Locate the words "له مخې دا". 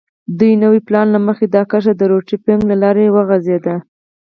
1.15-1.61